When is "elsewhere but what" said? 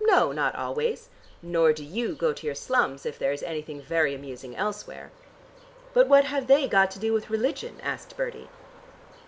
4.56-6.24